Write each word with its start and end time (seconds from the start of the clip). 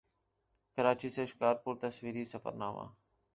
کراچی 0.77 1.09
سے 1.09 1.25
شکارپور 1.25 1.75
تصویری 1.81 2.23
سفرنامہ 2.23 2.85